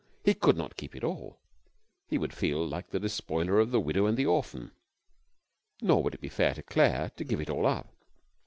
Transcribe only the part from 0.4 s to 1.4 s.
not keep it all.